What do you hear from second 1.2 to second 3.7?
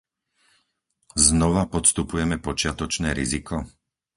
Znova podstupujeme počiatočné riziko?